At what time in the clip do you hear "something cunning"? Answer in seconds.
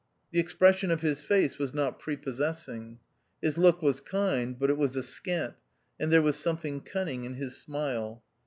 6.37-7.23